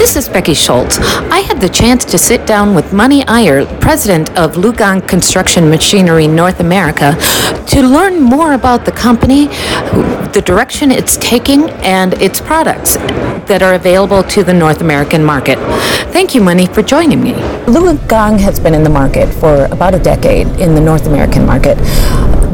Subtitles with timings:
[0.00, 0.98] This is Becky Schultz.
[0.98, 6.26] I had the chance to sit down with Mani Iyer, president of LiuGong Construction Machinery
[6.26, 7.14] North America,
[7.66, 9.48] to learn more about the company,
[10.32, 12.96] the direction it's taking, and its products
[13.46, 15.58] that are available to the North American market.
[16.14, 17.32] Thank you, Mani, for joining me.
[17.66, 21.76] LiuGong has been in the market for about a decade in the North American market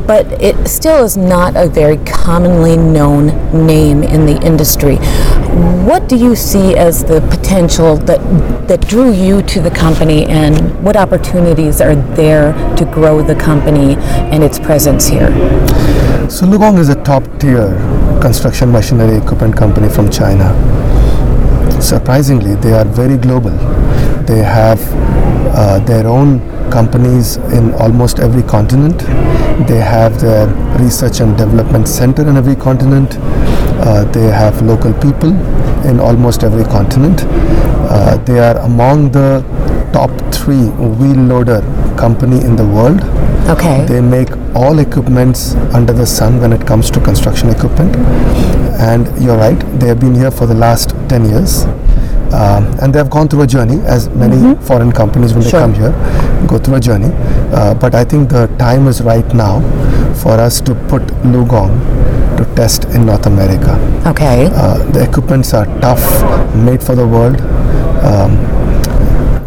[0.06, 3.26] but it still is not a very commonly known
[3.66, 4.96] name in the industry.
[5.86, 8.20] What do you see as the potential that
[8.68, 13.96] that drew you to the company, and what opportunities are there to grow the company
[14.32, 15.30] and its presence here?
[16.28, 17.68] So LiuGong is a top-tier
[18.20, 20.52] construction machinery equipment company from China.
[21.80, 23.50] Surprisingly, they are very global.
[24.26, 24.80] They have
[25.54, 29.02] uh, their own companies in almost every continent.
[29.64, 30.46] They have their
[30.78, 33.16] research and development center in every continent.
[33.80, 35.30] Uh, they have local people
[35.86, 37.22] in almost every continent.
[37.24, 39.42] Uh, they are among the
[39.92, 40.68] top three
[41.00, 41.60] wheel loader
[41.96, 43.00] company in the world.
[43.48, 43.86] Okay.
[43.86, 47.96] They make all equipments under the sun when it comes to construction equipment.
[48.78, 51.64] And you're right, they have been here for the last 10 years.
[52.32, 54.64] Um, and they have gone through a journey, as many mm-hmm.
[54.64, 55.52] foreign companies when sure.
[55.52, 57.10] they come here go through a journey.
[57.52, 59.60] Uh, but I think the time is right now
[60.14, 63.74] for us to put LiuGong to test in North America.
[64.06, 64.48] Okay.
[64.52, 66.04] Uh, the equipments are tough,
[66.54, 67.40] made for the world.
[68.04, 68.34] Um,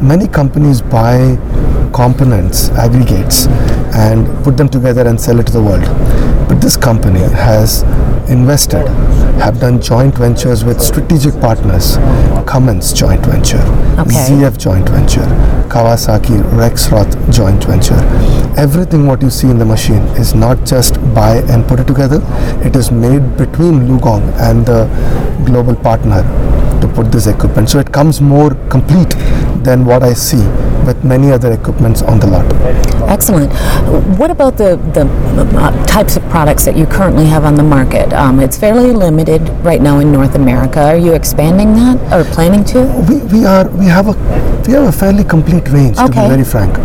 [0.05, 1.37] many companies buy
[1.93, 3.47] components, aggregates,
[3.95, 5.83] and put them together and sell it to the world.
[6.47, 7.83] But this company has
[8.29, 8.87] invested,
[9.41, 11.97] have done joint ventures with strategic partners,
[12.45, 13.61] Cummins joint venture,
[13.99, 14.25] okay.
[14.27, 15.25] ZF joint venture,
[15.69, 17.99] Kawasaki Rexroth joint venture.
[18.57, 22.21] Everything what you see in the machine is not just buy and put it together,
[22.63, 24.85] it is made between LiuGong and the
[25.45, 26.23] global partner
[26.81, 27.69] to put this equipment.
[27.69, 29.11] So it comes more complete
[29.63, 30.43] than what I see
[30.85, 32.98] with many other equipments on the lot.
[33.19, 33.51] Excellent.
[34.17, 35.03] What about the, the
[35.57, 38.13] uh, types of products that you currently have on the market?
[38.13, 40.79] Um, it's fairly limited right now in North America.
[40.79, 42.79] Are you expanding that or planning to?
[43.09, 44.13] We, we are we have a
[44.65, 46.07] we have a fairly complete range okay.
[46.07, 46.79] to be very frank.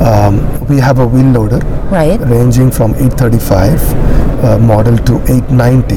[0.00, 1.58] Um, we have a wheel loader
[1.90, 2.20] right.
[2.20, 4.09] ranging from 835
[4.42, 5.96] uh, model to 890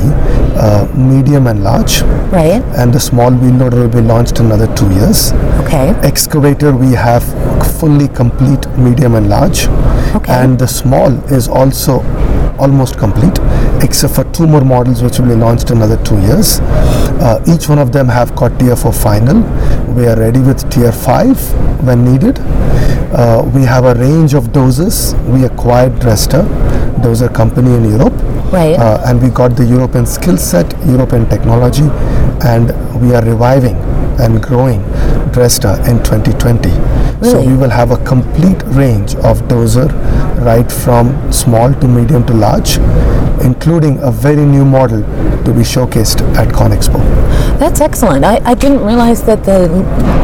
[0.55, 2.01] uh, medium and large.
[2.31, 2.61] Right.
[2.77, 5.31] And the small wheel loader will be launched in another two years.
[5.63, 5.89] Okay.
[6.03, 7.23] Excavator we have
[7.79, 9.67] fully complete medium and large.
[10.15, 10.31] Okay.
[10.31, 12.01] and the small is also
[12.59, 13.39] almost complete
[13.81, 16.59] except for two more models which will be launched in another two years.
[17.19, 19.41] Uh, each one of them have got tier 4 final.
[19.93, 22.39] We are ready with tier 5 when needed.
[22.39, 25.15] Uh, we have a range of doses.
[25.27, 26.43] We acquired Dressta,
[27.01, 28.13] dozer company in Europe.
[28.53, 28.77] Right.
[28.77, 31.89] Uh, and we got the European skill set, European technology,
[32.45, 32.67] and
[33.01, 33.75] we are reviving
[34.19, 34.81] and growing
[35.31, 36.69] Dressta in 2020.
[36.69, 37.31] Really?
[37.31, 39.89] So we will have a complete range of dozer
[40.45, 42.77] right from small to medium to large,
[43.43, 45.01] including a very new model
[45.45, 46.99] to be showcased at ConExpo.
[47.63, 48.25] That's excellent.
[48.25, 49.69] I, I didn't realize that the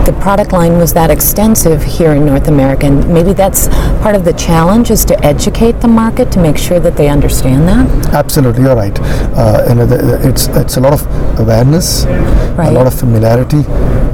[0.06, 2.88] the product line was that extensive here in North America.
[2.88, 3.70] And maybe that's
[4.04, 7.66] part of the challenge is to educate the market to make sure that they understand
[7.70, 8.14] that.
[8.14, 9.00] Absolutely, you're right.
[9.00, 11.02] Uh, you know, the, it's it's a lot of
[11.40, 12.04] awareness,
[12.58, 12.68] right.
[12.68, 13.64] a lot of familiarity,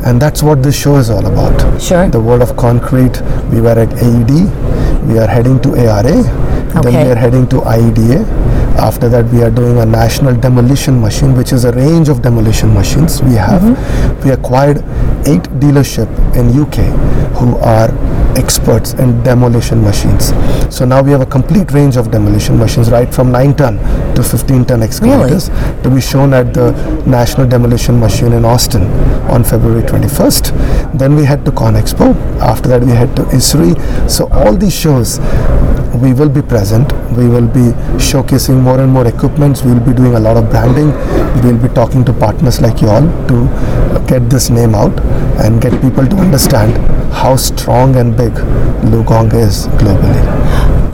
[0.06, 1.82] and that's what this show is all about.
[1.82, 2.08] Sure.
[2.08, 3.24] The world of concrete.
[3.52, 4.34] We were at AED.
[5.08, 6.20] We are heading to ARA.
[6.78, 6.92] Okay.
[6.92, 8.45] Then we are heading to IEDA
[8.78, 12.74] after that, we are doing a national demolition machine, which is a range of demolition
[12.74, 13.62] machines we have.
[13.62, 14.24] Mm-hmm.
[14.24, 14.78] We acquired
[15.28, 16.78] eight dealership in UK
[17.38, 17.90] who are
[18.38, 20.34] experts in demolition machines.
[20.76, 23.78] So now we have a complete range of demolition machines, right from 9 ton
[24.16, 25.84] to 15 ton excavators, really?
[25.84, 26.72] to be shown at the
[27.06, 28.84] National Demolition Machine in Austin
[29.30, 30.98] on February 21st.
[30.98, 32.14] Then we head to ConExpo.
[32.40, 34.10] After that, we head to ISRI.
[34.10, 35.20] So all these shows
[36.02, 36.92] we will be present.
[37.18, 39.64] We will be showcasing more and more equipments.
[39.64, 40.92] We will be doing a lot of branding.
[41.42, 45.00] We will be talking to partners like you all to get this name out
[45.44, 46.76] and get people to understand
[47.14, 48.34] how strong and big
[48.92, 50.24] LiuGong is globally.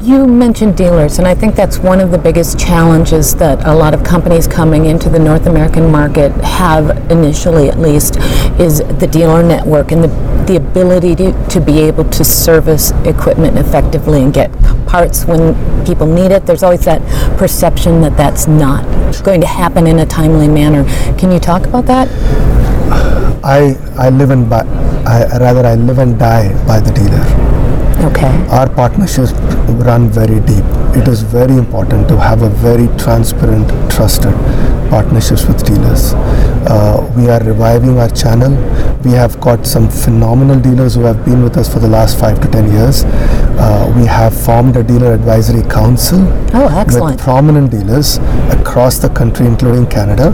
[0.04, 3.94] You mentioned dealers, and I think that's one of the biggest challenges that a lot
[3.94, 8.18] of companies coming into the North American market have initially, at least,
[8.60, 13.57] is the dealer network and the, the ability to, to be able to service equipment
[13.57, 14.51] effectively and get
[14.86, 15.56] parts when
[15.86, 16.45] people need it.
[16.45, 17.01] There's always that
[17.38, 18.83] perception that that's not
[19.24, 20.83] going to happen in a timely manner.
[21.18, 22.09] Can you talk about that?
[23.44, 24.62] I I live and by,
[25.06, 27.24] I rather I live and die by the dealer.
[28.12, 28.31] Okay.
[28.50, 29.31] Our partnerships
[29.88, 30.65] run very deep.
[31.00, 34.33] It is very important to have a very transparent, trusted
[34.89, 36.13] partnerships with dealers.
[36.74, 38.52] Uh, we are reviving our channel.
[39.04, 42.40] We have got some phenomenal dealers who have been with us for the last five
[42.42, 43.04] to ten years.
[43.64, 46.20] Uh, we have formed a dealer advisory council
[46.54, 47.16] Oh, excellent.
[47.16, 48.18] with prominent dealers
[48.60, 50.32] across the country, including Canada.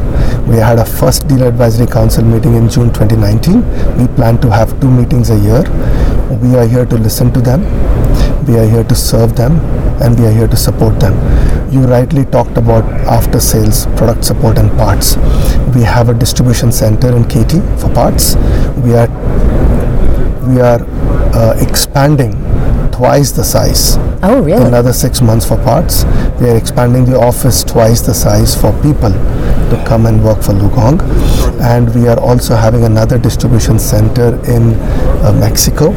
[0.48, 3.64] We had a first dealer advisory council meeting in June 2019.
[3.98, 5.64] We plan to have two meetings a year.
[6.46, 7.62] We are here to listen to them.
[8.46, 9.60] We are here to serve them,
[10.04, 11.16] and we are here to support them.
[11.72, 15.18] You rightly talked about after sales, product support, and parts.
[15.76, 18.36] We have a distribution center in Katy for parts.
[18.86, 19.08] We are
[20.48, 20.80] we are
[21.36, 22.32] uh, expanding
[22.92, 24.64] twice the size Oh, really?
[24.66, 26.06] another six months for parts.
[26.40, 29.12] We are expanding the office twice the size for people
[29.70, 31.02] to come and work for LiuGong.
[31.62, 34.74] And we are also having another distribution center in
[35.24, 35.90] uh, Mexico.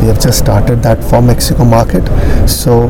[0.00, 2.04] We have just started that for Mexico market.
[2.48, 2.86] So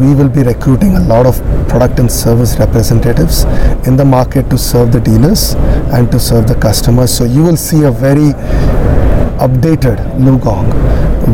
[0.00, 1.36] we will be recruiting a lot of
[1.68, 3.44] product and service representatives
[3.86, 5.54] in the market to serve the dealers
[5.92, 7.16] and to serve the customers.
[7.16, 8.32] So you will see a very
[9.38, 10.66] updated LiuGong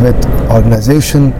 [0.02, 1.32] with organization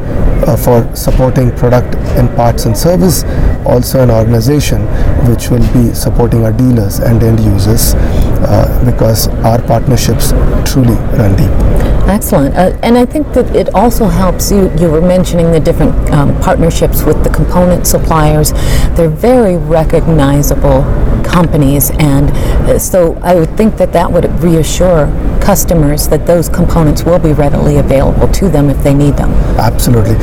[0.46, 3.24] uh, for supporting product and parts and service,
[3.66, 4.82] also an organization
[5.28, 10.32] which will be supporting our dealers and end users uh, because our partnerships
[10.70, 11.93] truly run deep.
[12.06, 12.54] Excellent.
[12.54, 14.70] Uh, and I think that it also helps you.
[14.78, 18.52] You were mentioning the different um, partnerships with the component suppliers.
[18.94, 20.82] They're very recognizable
[21.24, 22.30] companies, and
[22.68, 25.06] uh, so I would think that that would reassure
[25.40, 29.30] customers that those components will be readily available to them if they need them.
[29.58, 30.16] Absolutely.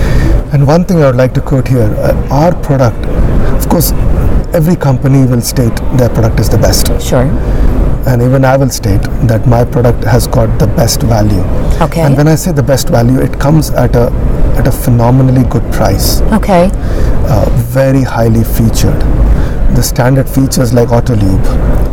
[0.53, 3.05] And one thing I would like to quote here uh, our product,
[3.57, 3.91] of course,
[4.53, 6.87] every company will state their product is the best.
[7.01, 7.25] Sure.
[8.07, 11.41] And even I will state that my product has got the best value.
[11.81, 12.01] Okay.
[12.01, 14.11] And when I say the best value, it comes at a
[14.57, 16.69] at a phenomenally good price, Okay.
[16.73, 17.45] uh,
[17.79, 18.99] very highly featured.
[19.75, 21.45] The standard features like auto lube,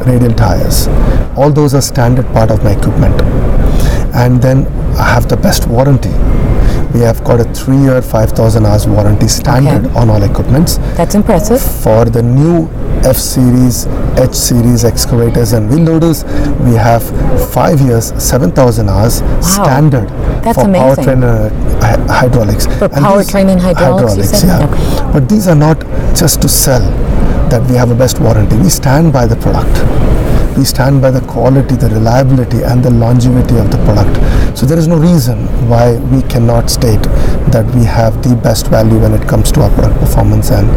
[0.07, 0.89] radial tires,
[1.37, 3.23] all those are standard part of my equipment.
[4.15, 4.67] And then
[4.99, 6.11] I have the best warranty.
[6.93, 9.99] We have got a three-year, 5,000 hours warranty standard Okay.
[10.01, 11.61] on all equipments That's impressive.
[11.61, 12.69] for the new
[13.05, 13.87] F series,
[14.19, 16.25] H series excavators and wheel loaders,
[16.67, 17.03] we have
[17.53, 20.09] five years, 7,000 hours standard
[20.43, 21.05] That's for amazing.
[21.05, 21.51] powertrain and uh,
[21.81, 22.67] hy- hydraulics.
[22.67, 24.47] For And powertrain and hydraulics, said?
[24.49, 24.67] yeah.
[24.67, 25.13] Okay.
[25.13, 25.81] But these are not
[26.17, 26.81] just to sell
[27.51, 28.57] that we have a best warranty.
[28.57, 29.77] We stand by the product.
[30.59, 34.59] We stand by the quality, the reliability, and the longevity of the product.
[34.59, 37.03] So there is no reason why we cannot state
[37.55, 40.69] that we have the best value when it comes to our product performance and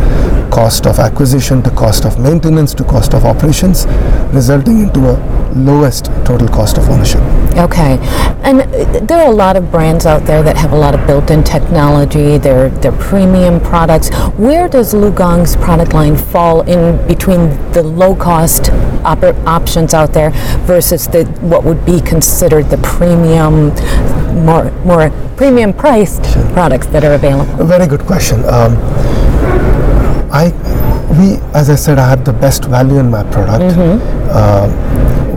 [0.54, 3.88] cost of acquisition to cost of maintenance to cost of operations,
[4.34, 5.18] resulting into a
[5.56, 7.41] lowest total cost of ownership.
[7.58, 7.98] Okay,
[8.44, 11.06] and uh, there are a lot of brands out there that have a lot of
[11.06, 12.38] built-in technology.
[12.38, 14.10] They're they're premium products.
[14.38, 18.64] Where does LiuGong's product line fall in between the low-cost
[19.04, 20.32] oper- options out there
[20.66, 23.70] versus the what would be considered the premium,
[24.46, 27.62] more more premium-priced products that are available?
[27.62, 28.40] A very good question.
[28.46, 28.78] Um,
[30.32, 30.52] I,
[31.20, 33.76] we, as I said, I have the best value in my product.
[34.32, 34.70] Uh,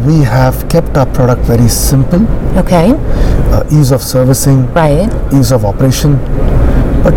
[0.06, 2.23] we have kept our product very simple,
[2.59, 2.93] Okay,
[3.53, 5.09] uh, ease of servicing, right.
[5.33, 6.17] ease of operation,
[7.03, 7.15] but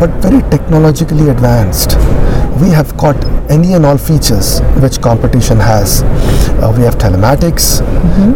[0.00, 1.96] but very technologically advanced.
[2.60, 3.16] We have got
[3.50, 6.02] any and all features which competition has.
[6.02, 7.80] Uh, we have telematics.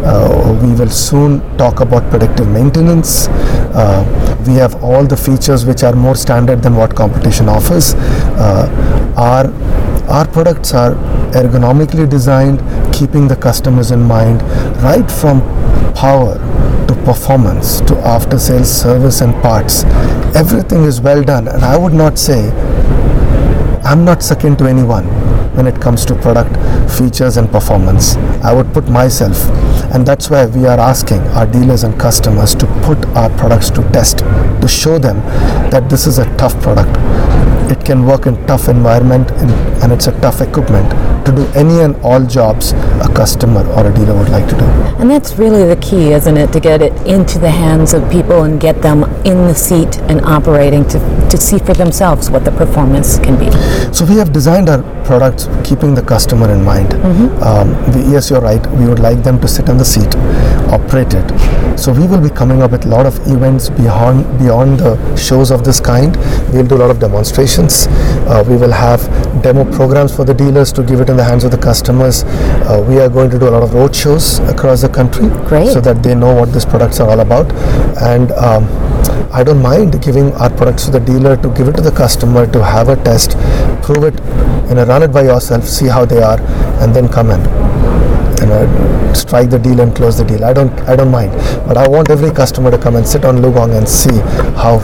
[0.03, 3.27] Uh, we will soon talk about predictive maintenance.
[3.73, 4.03] Uh,
[4.47, 7.93] we have all the features which are more standard than what competition offers.
[7.95, 8.67] Uh,
[9.17, 9.45] our
[10.09, 10.95] our products are
[11.33, 12.59] ergonomically designed,
[12.93, 14.41] keeping the customers in mind,
[14.83, 15.41] right from
[15.93, 16.35] power
[16.87, 19.83] to performance to after sales service and parts.
[20.35, 22.51] Everything is well done, and I would not say
[23.83, 25.05] I'm not second to anyone
[25.55, 26.55] when it comes to product
[26.97, 28.15] features and performance.
[28.43, 29.37] I would put myself,
[29.93, 33.83] and that's why we are asking our dealers and customers to put our products to
[33.91, 35.17] test to show them
[35.71, 36.97] that this is a tough product.
[37.71, 40.91] It can work in tough environment and, and it's a tough equipment
[41.25, 44.65] to do any and all jobs a customer or a dealer would like to do.
[44.99, 46.51] And that's really the key, isn't it?
[46.53, 50.21] To get it into the hands of people and get them in the seat and
[50.21, 50.99] operating to,
[51.29, 53.51] to see for themselves what the performance can be.
[53.93, 56.93] So we have designed our products keeping the customer in mind.
[57.43, 58.65] Um, we, yes, you're right.
[58.71, 60.15] We would like them to sit in the seat,
[60.71, 61.31] operate it.
[61.75, 65.51] So we will be coming up with a lot of events beyond beyond the shows
[65.51, 66.15] of this kind.
[66.53, 67.87] We'll do a lot of demonstrations.
[68.27, 69.01] Uh, we will have
[69.41, 72.23] demo programs for the dealers to give it in the hands of the customers.
[72.23, 75.73] Uh, we are going to do a lot of road shows across the country, Great.
[75.73, 77.51] so that they know what these products are all about.
[78.01, 78.67] And um,
[79.33, 82.45] I don't mind giving our products to the dealer to give it to the customer
[82.47, 83.31] to have a test,
[83.81, 84.15] prove it,
[84.69, 86.39] you know, run it by yourself, see how they are,
[86.81, 87.92] and then come in
[88.43, 90.43] you know, strike the deal and close the deal.
[90.43, 91.31] I don't, I don't mind.
[91.65, 94.17] But I want every customer to come and sit on LiuGong and see
[94.59, 94.79] how,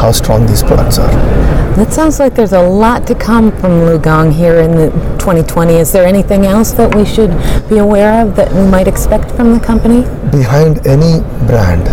[0.00, 1.10] how strong these products are.
[1.76, 5.74] That sounds like there's a lot to come from LiuGong here in the 2020.
[5.74, 7.30] Is there anything else that we should
[7.68, 10.02] be aware of that we might expect from the company?
[10.30, 11.86] Behind any brand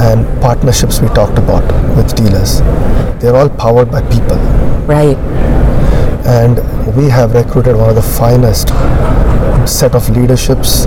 [0.00, 2.60] and partnerships we talked about with dealers,
[3.20, 4.36] they're all powered by people.
[4.86, 5.18] Right.
[6.28, 6.58] And
[6.94, 8.68] we have recruited one of the finest
[9.66, 10.86] set of leaderships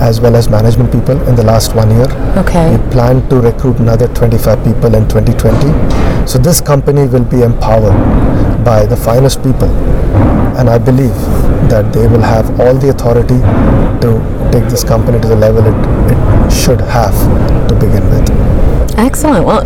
[0.00, 2.06] as well as management people in the last one year.
[2.36, 2.76] Okay.
[2.76, 6.26] We plan to recruit another 25 people in 2020.
[6.26, 7.96] So this company will be empowered
[8.64, 9.68] by the finest people,
[10.58, 11.14] and I believe
[11.68, 13.40] that they will have all the authority
[14.02, 14.10] to
[14.52, 15.74] take this company to the level it,
[16.12, 17.14] it should have
[17.68, 18.28] to begin with.
[18.98, 19.46] Excellent.
[19.46, 19.64] Well,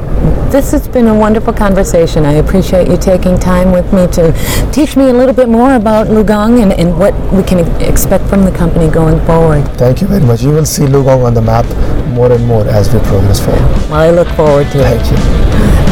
[0.50, 2.26] this has been a wonderful conversation.
[2.26, 4.32] I appreciate you taking time with me to
[4.72, 8.44] teach me a little bit more about LiuGong and, and what we can expect from
[8.44, 9.62] the company going forward.
[9.78, 10.42] Thank you very much.
[10.42, 11.64] You will see LiuGong on the map
[12.08, 13.62] more and more as we progress forward.
[13.90, 15.00] Well, I look forward to it.
[15.00, 15.91] Thank you.